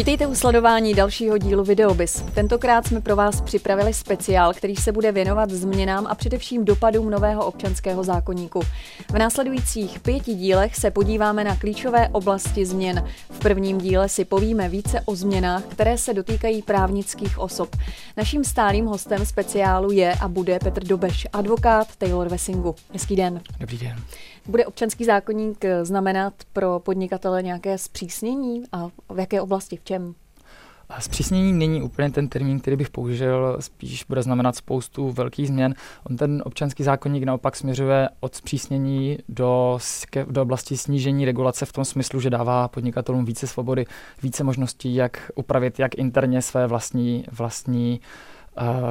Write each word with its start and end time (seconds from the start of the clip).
Vítejte 0.00 0.26
u 0.26 0.34
sledování 0.34 0.94
dalšího 0.94 1.38
dílu 1.38 1.64
Videobis. 1.64 2.24
Tentokrát 2.34 2.86
jsme 2.86 3.00
pro 3.00 3.16
vás 3.16 3.40
připravili 3.40 3.94
speciál, 3.94 4.54
který 4.54 4.76
se 4.76 4.92
bude 4.92 5.12
věnovat 5.12 5.50
změnám 5.50 6.06
a 6.06 6.14
především 6.14 6.64
dopadům 6.64 7.10
nového 7.10 7.46
občanského 7.46 8.04
zákonníku. 8.04 8.60
V 9.12 9.18
následujících 9.18 10.00
pěti 10.00 10.34
dílech 10.34 10.76
se 10.76 10.90
podíváme 10.90 11.44
na 11.44 11.56
klíčové 11.56 12.08
oblasti 12.08 12.66
změn. 12.66 13.04
V 13.30 13.38
prvním 13.38 13.78
díle 13.78 14.08
si 14.08 14.24
povíme 14.24 14.68
více 14.68 15.00
o 15.00 15.14
změnách, 15.14 15.64
které 15.64 15.98
se 15.98 16.14
dotýkají 16.14 16.62
právnických 16.62 17.38
osob. 17.38 17.76
Naším 18.16 18.44
stálým 18.44 18.86
hostem 18.86 19.26
speciálu 19.26 19.92
je 19.92 20.14
a 20.20 20.28
bude 20.28 20.58
Petr 20.58 20.84
Dobeš, 20.84 21.26
advokát 21.32 21.96
Taylor 21.96 22.28
Wessingu. 22.28 22.74
Hezký 22.92 23.16
den. 23.16 23.40
Dobrý 23.60 23.78
den. 23.78 23.96
Bude 24.46 24.66
občanský 24.66 25.04
zákonník 25.04 25.64
znamenat 25.82 26.34
pro 26.52 26.78
podnikatele 26.78 27.42
nějaké 27.42 27.78
zpřísnění 27.78 28.62
a 28.72 28.88
v 29.08 29.18
jaké 29.18 29.40
oblasti, 29.40 29.76
v 29.76 29.80
čem? 29.90 30.14
A 30.88 31.00
zpřísnění 31.00 31.52
není 31.52 31.82
úplně 31.82 32.10
ten 32.10 32.28
termín, 32.28 32.60
který 32.60 32.76
bych 32.76 32.90
použil, 32.90 33.56
spíš 33.60 34.04
bude 34.04 34.22
znamenat 34.22 34.56
spoustu 34.56 35.10
velkých 35.10 35.48
změn. 35.48 35.74
On 36.10 36.16
ten 36.16 36.42
občanský 36.46 36.82
zákonník 36.82 37.24
naopak 37.24 37.56
směřuje 37.56 38.08
od 38.20 38.34
zpřísnění 38.34 39.18
do, 39.28 39.78
do 40.30 40.42
oblasti 40.42 40.76
snížení 40.76 41.24
regulace 41.24 41.66
v 41.66 41.72
tom 41.72 41.84
smyslu, 41.84 42.20
že 42.20 42.30
dává 42.30 42.68
podnikatelům 42.68 43.24
více 43.24 43.46
svobody, 43.46 43.86
více 44.22 44.44
možností, 44.44 44.94
jak 44.94 45.30
upravit 45.34 45.78
jak 45.78 45.94
interně 45.94 46.42
své 46.42 46.66
vlastní, 46.66 47.24
vlastní 47.32 48.00
uh, 48.00 48.06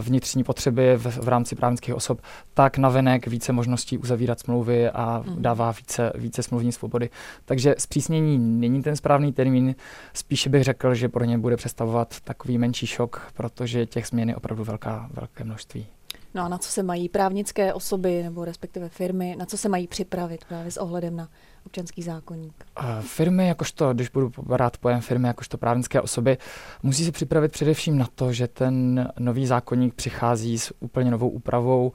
vnitřní 0.02 0.44
potřeby 0.44 0.98
v, 0.98 1.18
v 1.18 1.27
rámci 1.27 1.55
právnických 1.55 1.95
osob, 1.95 2.22
tak 2.54 2.77
navenek 2.77 3.27
více 3.27 3.54
možností 3.54 3.98
uzavírat 3.98 4.40
smlouvy 4.40 4.90
a 4.90 5.23
mm. 5.27 5.41
dává 5.41 5.72
více, 5.72 6.12
více 6.16 6.44
smluvní 6.44 6.72
svobody. 6.72 7.09
Takže 7.45 7.76
zpřísnění 7.77 8.38
není 8.38 8.84
ten 8.84 8.95
správný 8.95 9.34
termín, 9.34 9.76
spíše 10.14 10.50
bych 10.50 10.64
řekl, 10.64 10.95
že 10.95 11.09
pro 11.09 11.25
ně 11.25 11.38
bude 11.38 11.58
představovat 11.58 12.16
takový 12.23 12.58
menší 12.58 12.88
šok, 12.88 13.31
protože 13.34 13.86
těch 13.86 14.08
změn 14.08 14.30
je 14.30 14.36
opravdu 14.36 14.64
velká, 14.64 15.09
velké 15.14 15.44
množství. 15.44 15.88
No 16.33 16.44
a 16.44 16.47
na 16.47 16.58
co 16.58 16.72
se 16.72 16.83
mají 16.83 17.09
právnické 17.09 17.73
osoby 17.73 18.23
nebo 18.23 18.45
respektive 18.45 18.89
firmy, 18.89 19.35
na 19.39 19.45
co 19.45 19.58
se 19.58 19.69
mají 19.69 19.88
připravit 19.88 20.45
právě 20.45 20.72
s 20.72 20.77
ohledem 20.77 21.16
na 21.16 21.30
občanský 21.66 22.03
zákonník? 22.03 22.66
Firmy, 23.02 23.47
jakožto, 23.47 23.94
když 23.94 24.09
budu 24.09 24.31
brát 24.41 24.77
pojem 24.77 25.02
firmy, 25.02 25.27
jakožto 25.27 25.57
právnické 25.57 26.02
osoby, 26.02 26.38
musí 26.83 27.05
se 27.05 27.11
připravit 27.11 27.52
především 27.52 27.97
na 27.97 28.07
to, 28.16 28.33
že 28.33 28.47
ten 28.47 29.07
nový 29.19 29.45
zákonník 29.45 29.94
přichází 29.94 30.59
s 30.59 30.73
úplně 30.80 31.11
novou 31.11 31.30
úpravou, 31.30 31.91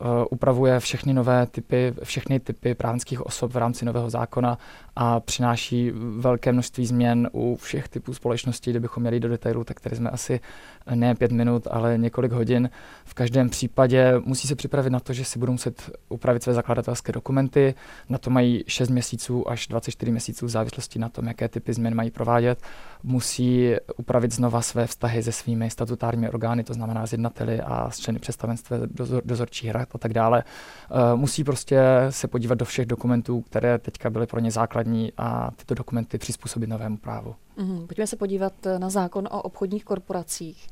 uh, 0.00 0.06
upravuje 0.30 0.80
všechny 0.80 1.14
nové 1.14 1.46
typy, 1.46 1.94
všechny 2.02 2.40
typy 2.40 2.74
právnických 2.74 3.26
osob 3.26 3.52
v 3.52 3.56
rámci 3.56 3.84
nového 3.84 4.10
zákona 4.10 4.58
a 4.96 5.20
přináší 5.20 5.92
velké 6.18 6.52
množství 6.52 6.86
změn 6.86 7.30
u 7.32 7.56
všech 7.56 7.88
typů 7.88 8.14
společností. 8.14 8.70
Kdybychom 8.70 9.00
měli 9.00 9.20
do 9.20 9.28
detailu, 9.28 9.64
tak 9.64 9.80
tady 9.80 9.96
jsme 9.96 10.10
asi 10.10 10.40
ne 10.94 11.14
pět 11.14 11.32
minut, 11.32 11.66
ale 11.70 11.98
několik 11.98 12.32
hodin. 12.32 12.70
V 13.04 13.14
každém 13.14 13.48
případě 13.48 14.14
musí 14.24 14.48
se 14.48 14.54
připravit 14.56 14.90
na 14.90 15.00
to, 15.00 15.12
že 15.12 15.24
si 15.24 15.38
budou 15.38 15.52
muset 15.52 15.90
upravit 16.08 16.42
své 16.42 16.54
zakladatelské 16.54 17.12
dokumenty. 17.12 17.74
Na 18.08 18.18
to 18.18 18.30
mají 18.30 18.64
6 18.66 18.90
měsíců 18.90 19.50
až 19.50 19.66
24 19.66 20.12
měsíců 20.12 20.46
v 20.46 20.48
závislosti 20.48 20.98
na 20.98 21.08
tom, 21.08 21.26
jaké 21.26 21.48
typy 21.48 21.72
změn 21.72 21.94
mají 21.94 22.10
provádět. 22.10 22.58
Musí 23.02 23.74
upravit 23.96 24.32
znova 24.32 24.62
své 24.62 24.86
vztahy 24.86 25.22
se 25.22 25.32
svými 25.32 25.70
statutárními 25.70 26.30
orgány, 26.30 26.64
to 26.64 26.74
znamená 26.74 27.06
s 27.06 27.12
jednateli 27.12 27.60
a 27.60 27.90
s 27.90 27.98
členy 27.98 28.18
představenství, 28.18 28.76
dozor, 28.86 29.22
dozorčí 29.24 29.72
rad 29.72 29.88
a 29.94 29.98
tak 29.98 30.12
dále. 30.12 30.44
Uh, 30.90 31.20
musí 31.20 31.44
prostě 31.44 31.80
se 32.10 32.28
podívat 32.28 32.58
do 32.58 32.64
všech 32.64 32.86
dokumentů, 32.86 33.40
které 33.40 33.78
teďka 33.78 34.10
byly 34.10 34.26
pro 34.26 34.40
ně 34.40 34.50
základní 34.86 35.12
a 35.16 35.50
tyto 35.56 35.74
dokumenty 35.74 36.18
přizpůsobit 36.18 36.70
novému 36.70 36.96
právu. 36.96 37.34
Mm, 37.56 37.86
pojďme 37.86 38.06
se 38.06 38.16
podívat 38.16 38.52
na 38.78 38.90
zákon 38.90 39.28
o 39.30 39.42
obchodních 39.42 39.84
korporacích. 39.84 40.68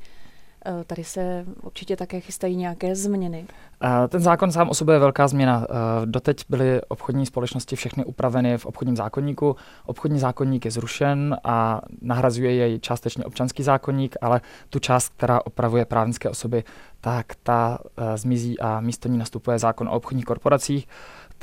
Eh, 0.67 0.83
tady 0.87 1.03
se 1.03 1.45
určitě 1.61 1.95
také 1.95 2.19
chystají 2.19 2.55
nějaké 2.55 2.95
změny. 2.95 3.45
Eh, 3.83 4.07
ten 4.07 4.21
zákon 4.21 4.51
sám 4.51 4.69
o 4.69 4.73
sobě 4.73 4.95
je 4.95 4.99
velká 4.99 5.27
změna. 5.27 5.67
Eh, 5.69 6.05
doteď 6.05 6.45
byly 6.49 6.81
obchodní 6.81 7.25
společnosti 7.25 7.75
všechny 7.75 8.05
upraveny 8.05 8.57
v 8.57 8.65
obchodním 8.65 8.95
zákonníku. 8.95 9.55
Obchodní 9.85 10.19
zákonník 10.19 10.65
je 10.65 10.71
zrušen 10.71 11.37
a 11.43 11.81
nahrazuje 12.01 12.55
jej 12.55 12.79
částečně 12.79 13.25
občanský 13.25 13.63
zákonník, 13.63 14.15
ale 14.21 14.41
tu 14.69 14.79
část, 14.79 15.13
která 15.17 15.45
opravuje 15.45 15.85
právnické 15.85 16.29
osoby, 16.29 16.63
tak 17.01 17.25
ta 17.43 17.77
zmizí 18.15 18.59
a 18.59 18.79
místo 18.79 19.09
ní 19.09 19.17
nastupuje 19.17 19.59
zákon 19.59 19.87
o 19.87 19.91
obchodních 19.91 20.25
korporacích. 20.25 20.87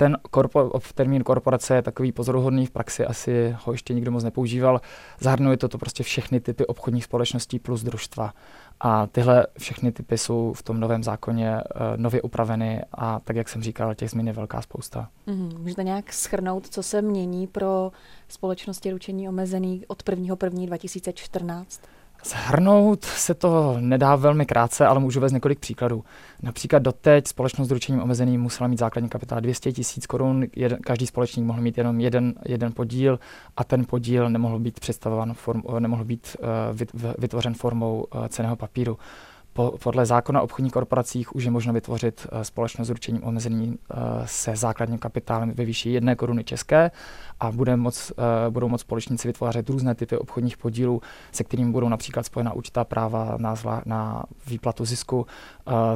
Ten 0.03 0.19
korpo, 0.31 0.81
termín 0.95 1.23
korporace 1.23 1.75
je 1.75 1.83
takový 1.83 2.13
pozoruhodný, 2.13 2.67
v 2.67 2.71
praxi 2.71 3.07
asi 3.07 3.57
ho 3.65 3.73
ještě 3.73 3.95
nikdo 3.95 4.11
moc 4.11 4.25
nepoužíval. 4.25 4.81
Zahrnuje 5.21 5.57
to, 5.57 5.69
to 5.69 5.79
prostě 5.79 6.03
všechny 6.03 6.41
typy 6.41 6.67
obchodních 6.67 7.05
společností 7.05 7.59
plus 7.59 7.83
družstva. 7.83 8.35
A 8.81 9.07
tyhle 9.07 9.47
všechny 9.59 9.93
typy 9.93 10.19
jsou 10.19 10.53
v 10.53 10.63
tom 10.63 10.81
novém 10.81 11.03
zákoně 11.03 11.55
uh, 11.55 11.81
nově 11.97 12.23
upraveny 12.23 12.83
a 12.93 13.21
tak, 13.21 13.37
jak 13.37 13.49
jsem 13.49 13.63
říkal, 13.63 13.95
těch 13.95 14.11
změn 14.11 14.27
je 14.27 14.33
velká 14.33 14.63
spousta. 14.63 15.09
Mm, 15.27 15.53
můžete 15.59 15.85
nějak 15.85 16.13
schrnout, 16.13 16.69
co 16.69 16.83
se 16.83 17.03
mění 17.03 17.47
pro 17.47 17.93
společnosti 18.29 18.91
ručení 18.91 19.29
omezený 19.29 19.85
od 19.87 20.03
1.1.2014? 20.05 20.67
2014? 20.67 21.81
Zhrnout 22.25 23.05
se 23.05 23.35
to 23.35 23.77
nedá 23.81 24.17
velmi 24.17 24.47
krátce, 24.47 24.87
ale 24.87 25.01
můžu 25.01 25.21
vést 25.21 25.33
několik 25.33 25.59
příkladů. 25.59 26.05
Například 26.43 26.83
doteď 26.83 27.27
společnost 27.29 27.69
s 27.69 27.71
ručením 27.71 28.03
omezeným 28.03 28.41
musela 28.41 28.69
mít 28.69 28.79
základní 28.79 29.09
kapitál 29.09 29.41
200 29.41 29.73
tisíc 29.73 30.07
korun, 30.07 30.45
každý 30.81 31.07
společník 31.07 31.47
mohl 31.47 31.61
mít 31.61 31.79
jenom 31.79 32.01
jeden, 32.01 32.35
jeden 32.45 32.73
podíl 32.73 33.19
a 33.57 33.65
ten 33.65 33.85
podíl 33.85 34.31
nemohl 34.31 34.59
být 34.59 34.81
představován, 34.81 35.35
form, 35.35 35.63
nemohl 35.79 36.05
být 36.05 36.37
uh, 36.41 37.09
vytvořen 37.19 37.55
formou 37.55 38.05
uh, 38.15 38.27
ceného 38.27 38.57
papíru. 38.57 38.99
Po, 39.55 39.75
podle 39.83 40.07
zákona 40.07 40.41
o 40.41 40.45
obchodních 40.45 40.73
korporacích 40.73 41.37
už 41.37 41.45
je 41.45 41.51
možno 41.51 41.73
vytvořit 41.73 42.27
uh, 42.33 42.43
společnost 42.43 42.89
s 42.89 42.91
ručením 42.91 43.25
omezeným 43.25 43.71
uh, 43.71 43.99
se 44.25 44.57
základním 44.57 44.99
kapitálem 44.99 45.53
ve 45.55 45.65
výši 45.65 45.91
jedné 45.91 46.17
koruny 46.17 46.45
české 46.45 46.91
a 47.41 47.53
bude 47.53 47.77
moc, 47.77 48.13
uh, 48.17 48.25
budou 48.53 48.69
moc 48.69 48.81
společníci 48.81 49.29
vytvářet 49.29 49.71
různé 49.71 49.95
typy 49.95 50.17
obchodních 50.17 50.57
podílů, 50.57 51.01
se 51.33 51.45
kterými 51.45 51.73
budou 51.73 51.89
například 51.89 52.27
spojena 52.27 52.53
určitá 52.53 52.85
práva 52.85 53.35
na, 53.37 53.55
zvla, 53.55 53.83
na 53.87 54.23
výplatu 54.47 54.85
zisku, 54.85 55.27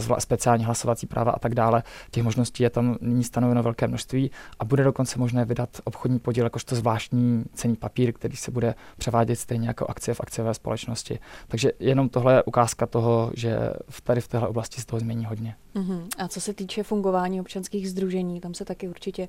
uh, 0.08 0.18
speciální 0.18 0.64
hlasovací 0.64 1.06
práva 1.06 1.32
a 1.32 1.38
tak 1.38 1.54
dále. 1.54 1.82
Těch 2.10 2.24
možností 2.24 2.62
je 2.62 2.70
tam 2.70 2.96
nyní 3.00 3.24
stanoveno 3.24 3.62
velké 3.62 3.88
množství 3.88 4.30
a 4.58 4.64
bude 4.64 4.84
dokonce 4.84 5.18
možné 5.18 5.44
vydat 5.44 5.68
obchodní 5.84 6.18
podíl 6.18 6.44
jakožto 6.44 6.76
zvláštní 6.76 7.44
cený 7.54 7.76
papír, 7.76 8.12
který 8.12 8.36
se 8.36 8.50
bude 8.50 8.74
převádět 8.96 9.38
stejně 9.38 9.68
jako 9.68 9.86
akcie 9.86 10.14
v 10.14 10.20
akciové 10.20 10.54
společnosti. 10.54 11.18
Takže 11.48 11.72
jenom 11.80 12.08
tohle 12.08 12.34
je 12.34 12.42
ukázka 12.42 12.86
toho, 12.86 13.30
že 13.34 13.45
v 13.90 14.00
tady 14.00 14.20
v 14.20 14.28
téhle 14.28 14.48
oblasti 14.48 14.80
se 14.80 14.86
toho 14.86 15.00
změní 15.00 15.24
hodně. 15.24 15.56
Uh-huh. 15.74 16.06
A 16.18 16.28
co 16.28 16.40
se 16.40 16.54
týče 16.54 16.82
fungování 16.82 17.40
občanských 17.40 17.90
združení, 17.90 18.40
tam 18.40 18.54
se 18.54 18.64
taky 18.64 18.88
určitě 18.88 19.28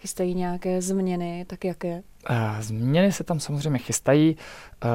chystají 0.00 0.34
nějaké 0.34 0.82
změny, 0.82 1.44
tak 1.48 1.64
jaké? 1.64 2.02
Změny 2.60 3.12
se 3.12 3.24
tam 3.24 3.40
samozřejmě 3.40 3.78
chystají. 3.78 4.36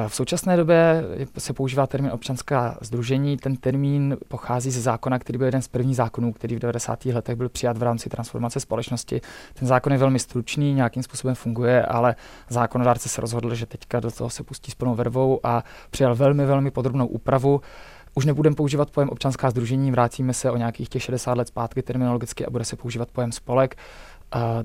V 0.08 0.14
současné 0.14 0.56
době 0.56 1.02
se 1.38 1.52
používá 1.52 1.86
termín 1.86 2.10
občanská 2.10 2.78
združení. 2.80 3.36
Ten 3.36 3.56
termín 3.56 4.16
pochází 4.28 4.70
ze 4.70 4.80
zákona, 4.80 5.18
který 5.18 5.38
byl 5.38 5.46
jeden 5.46 5.62
z 5.62 5.68
prvních 5.68 5.96
zákonů, 5.96 6.32
který 6.32 6.56
v 6.56 6.58
90. 6.58 7.04
letech 7.04 7.36
byl 7.36 7.48
přijat 7.48 7.78
v 7.78 7.82
rámci 7.82 8.08
transformace 8.08 8.60
společnosti. 8.60 9.20
Ten 9.54 9.68
zákon 9.68 9.92
je 9.92 9.98
velmi 9.98 10.18
stručný, 10.18 10.74
nějakým 10.74 11.02
způsobem 11.02 11.34
funguje, 11.34 11.86
ale 11.86 12.16
zákonodárce 12.48 13.08
se 13.08 13.20
rozhodl, 13.20 13.54
že 13.54 13.66
teďka 13.66 14.00
do 14.00 14.10
toho 14.10 14.30
se 14.30 14.42
pustí 14.42 14.70
s 14.70 14.74
plnou 14.74 14.94
vervou 14.94 15.40
a 15.42 15.64
přijal 15.90 16.14
velmi, 16.14 16.46
velmi 16.46 16.70
podrobnou 16.70 17.06
úpravu. 17.06 17.60
Už 18.14 18.24
nebudeme 18.24 18.56
používat 18.56 18.90
pojem 18.90 19.08
občanská 19.08 19.50
združení, 19.50 19.90
vrátíme 19.90 20.34
se 20.34 20.50
o 20.50 20.56
nějakých 20.56 20.88
těch 20.88 21.02
60 21.02 21.38
let 21.38 21.48
zpátky 21.48 21.82
terminologicky 21.82 22.46
a 22.46 22.50
bude 22.50 22.64
se 22.64 22.76
používat 22.76 23.08
pojem 23.10 23.32
spolek. 23.32 23.76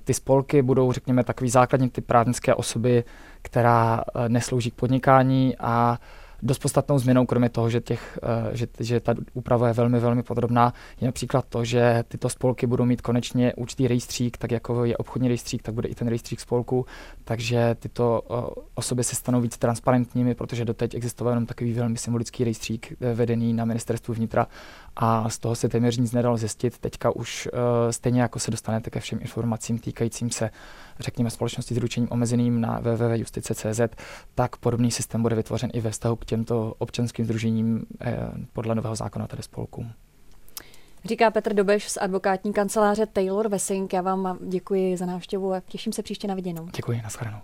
Ty 0.04 0.14
spolky 0.14 0.62
budou, 0.62 0.92
řekněme, 0.92 1.24
takový 1.24 1.50
základní 1.50 1.90
typ 1.90 2.06
právnické 2.06 2.56
osoby, 2.56 3.04
která 3.42 4.04
eh, 4.16 4.30
neslouží 4.30 4.72
k 4.72 4.76
podnikání 4.76 5.56
a 5.60 6.00
dost 6.44 6.60
podstatnou 6.60 7.00
změnou, 7.00 7.26
kromě 7.26 7.50
toho, 7.50 7.70
že, 7.70 7.82
těch, 7.82 8.20
eh, 8.24 8.58
že, 8.58 8.68
že 8.80 9.00
ta 9.00 9.16
úprava 9.34 9.68
je 9.68 9.74
velmi, 9.74 10.00
velmi 10.00 10.24
podrobná, 10.24 10.74
je 11.02 11.06
například 11.06 11.46
to, 11.50 11.66
že 11.66 12.04
tyto 12.08 12.30
spolky 12.30 12.68
budou 12.68 12.86
mít 12.86 13.02
konečně 13.02 13.54
určitý 13.54 13.88
rejstřík, 13.88 14.38
tak 14.38 14.52
jako 14.52 14.86
je 14.86 14.98
obchodní 14.98 15.28
rejstřík, 15.28 15.62
tak 15.62 15.74
bude 15.74 15.88
i 15.88 15.96
ten 15.96 16.08
rejstřík 16.08 16.40
spolku, 16.40 16.86
takže 17.24 17.76
tyto 17.80 18.22
eh, 18.30 18.62
osoby 18.76 19.04
se 19.04 19.16
stanou 19.16 19.42
víc 19.42 19.58
transparentními, 19.58 20.36
protože 20.36 20.66
doteď 20.66 20.96
existoval 20.96 21.32
jenom 21.32 21.46
takový 21.46 21.74
velmi 21.74 21.98
symbolický 21.98 22.44
rejstřík 22.44 22.92
eh, 22.92 23.14
vedený 23.14 23.54
na 23.54 23.66
ministerstvu 23.66 24.14
vnitra 24.14 24.48
a 24.96 25.30
z 25.30 25.40
toho 25.40 25.56
se 25.56 25.70
téměř 25.70 25.98
nic 25.98 26.12
nedalo 26.12 26.38
zjistit. 26.38 26.78
Teďka 26.78 27.16
už 27.16 27.50
stejně 27.90 28.22
jako 28.22 28.40
se 28.40 28.52
dostanete 28.52 28.90
ke 28.90 29.00
všem 29.00 29.20
informacím 29.22 29.80
týkajícím 29.80 30.32
se 30.32 30.50
řekněme, 31.00 31.30
společnosti 31.30 31.76
s 31.76 31.78
ručením 31.78 32.10
omezeným 32.12 32.62
na 32.62 32.80
www.justice.cz, 32.80 33.82
tak 34.36 34.58
podobný 34.58 34.92
systém 34.92 35.22
bude 35.22 35.36
vytvořen 35.36 35.70
i 35.74 35.82
ve 35.82 35.90
vztahu 35.90 36.16
k 36.16 36.26
těmto 36.30 36.74
občanským 36.78 37.26
združením 37.26 37.86
eh, 38.02 38.18
podle 38.54 38.76
nového 38.76 38.96
zákona, 38.96 39.28
tedy 39.28 39.44
spolkům. 39.44 39.92
Říká 41.06 41.32
Petr 41.32 41.54
Dobeš 41.54 41.90
z 41.90 41.98
advokátní 41.98 42.54
kanceláře 42.54 43.06
Taylor 43.06 43.48
Wessing. 43.48 43.94
Já 43.94 44.02
vám 44.02 44.38
děkuji 44.48 44.98
za 44.98 45.06
návštěvu 45.06 45.54
a 45.54 45.60
těším 45.60 45.94
se 45.94 46.04
příště 46.04 46.28
na 46.28 46.36
viděnou. 46.36 46.68
Děkuji, 46.76 47.02
nashledanou. 47.02 47.40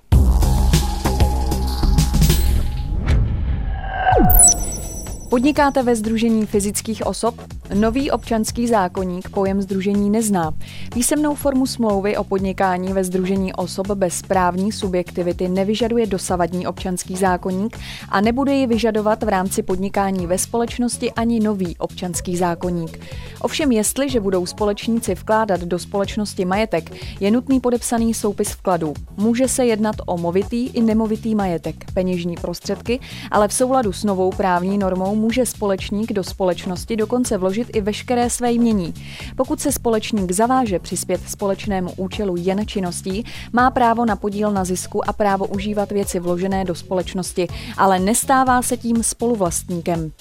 Podnikáte 5.30 5.84
ve 5.84 5.96
Združení 5.96 6.46
fyzických 6.46 7.06
osob? 7.06 7.55
Nový 7.74 8.12
občanský 8.12 8.68
zákonník 8.68 9.30
pojem 9.30 9.62
Združení 9.62 10.10
nezná. 10.10 10.54
Písemnou 10.94 11.36
formu 11.36 11.66
smlouvy 11.66 12.18
o 12.18 12.24
podnikání 12.24 12.94
ve 12.94 13.04
Združení 13.04 13.54
osob 13.54 13.88
bez 13.88 14.22
právní 14.22 14.72
subjektivity 14.72 15.50
nevyžaduje 15.50 16.06
dosavadní 16.06 16.68
občanský 16.68 17.16
zákonník 17.16 17.80
a 18.10 18.22
nebude 18.22 18.54
ji 18.54 18.68
vyžadovat 18.68 19.24
v 19.24 19.30
rámci 19.30 19.64
podnikání 19.64 20.28
ve 20.28 20.38
společnosti 20.38 21.12
ani 21.12 21.40
nový 21.40 21.78
občanský 21.78 22.38
zákonník. 22.38 23.00
Ovšem 23.42 23.72
jestliže 23.72 24.20
budou 24.20 24.46
společníci 24.46 25.16
vkládat 25.16 25.62
do 25.62 25.80
společnosti 25.80 26.46
majetek, 26.46 26.92
je 27.20 27.32
nutný 27.32 27.60
podepsaný 27.60 28.14
soupis 28.14 28.50
vkladů. 28.50 28.94
Může 29.18 29.48
se 29.48 29.66
jednat 29.66 29.96
o 30.06 30.18
movitý 30.18 30.68
i 30.68 30.82
nemovitý 30.82 31.36
majetek, 31.36 31.76
peněžní 31.94 32.36
prostředky, 32.36 33.00
ale 33.32 33.48
v 33.48 33.54
souladu 33.54 33.94
s 33.94 34.04
novou 34.04 34.32
právní 34.32 34.78
normou 34.78 35.16
může 35.16 35.46
společník 35.46 36.14
do 36.14 36.24
společnosti 36.24 36.96
dokonce 36.96 37.38
vložit 37.38 37.68
i 37.74 37.82
veškeré 37.82 38.30
své 38.30 38.52
jmění. 38.52 38.94
Pokud 39.36 39.60
se 39.60 39.72
společník 39.72 40.32
zaváže 40.32 40.80
přispět 40.80 41.22
společnému 41.30 41.92
účelu 41.98 42.36
jen 42.38 42.68
činností, 42.68 43.26
má 43.54 43.72
právo 43.72 44.06
na 44.06 44.16
podíl 44.16 44.52
na 44.52 44.66
zisku 44.66 45.10
a 45.10 45.14
právo 45.14 45.48
užívat 45.48 45.92
věci 45.92 46.20
vložené 46.20 46.66
do 46.66 46.76
společnosti, 46.76 47.48
ale 47.78 48.00
nestává 48.00 48.62
se 48.62 48.78
tím 48.78 49.04
spoluvlastníkem. 49.04 50.12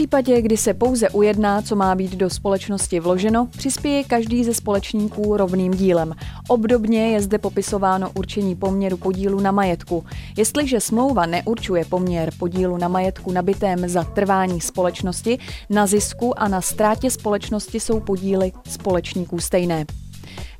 Případě, 0.00 0.42
kdy 0.42 0.56
se 0.56 0.74
pouze 0.74 1.10
ujedná, 1.10 1.62
co 1.62 1.76
má 1.76 1.94
být 1.94 2.16
do 2.16 2.30
společnosti 2.30 3.00
vloženo, 3.00 3.46
přispěje 3.46 4.04
každý 4.04 4.44
ze 4.44 4.54
společníků 4.54 5.36
rovným 5.36 5.72
dílem. 5.72 6.14
Obdobně 6.48 7.10
je 7.10 7.20
zde 7.20 7.38
popisováno 7.38 8.10
určení 8.14 8.56
poměru 8.56 8.96
podílu 8.96 9.40
na 9.40 9.52
majetku. 9.52 10.04
Jestliže 10.36 10.80
smlouva 10.80 11.26
neurčuje 11.26 11.84
poměr 11.84 12.30
podílu 12.38 12.76
na 12.76 12.88
majetku 12.88 13.32
nabitém 13.32 13.88
za 13.88 14.04
trvání 14.04 14.60
společnosti, 14.60 15.38
na 15.70 15.86
zisku 15.86 16.40
a 16.40 16.48
na 16.48 16.60
ztrátě 16.60 17.10
společnosti 17.10 17.80
jsou 17.80 18.00
podíly 18.00 18.52
společníků 18.68 19.38
stejné. 19.38 19.84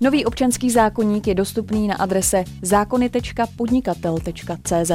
Nový 0.00 0.24
občanský 0.24 0.70
zákonník 0.70 1.26
je 1.26 1.34
dostupný 1.34 1.88
na 1.88 1.94
adrese 1.94 2.44
zákony.podnikatel.cz. 2.62 4.92